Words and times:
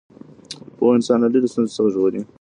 پوهه 0.77 0.93
انسان 0.97 1.17
له 1.21 1.27
ډېرو 1.33 1.51
ستونزو 1.51 1.73
څخه 1.77 1.89
ژغوري. 1.93 2.21